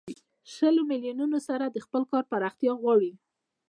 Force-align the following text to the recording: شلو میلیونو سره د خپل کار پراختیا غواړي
شلو 0.53 0.81
میلیونو 0.91 1.39
سره 1.47 1.65
د 1.69 1.77
خپل 1.85 2.01
کار 2.11 2.23
پراختیا 2.31 2.73
غواړي 2.81 3.11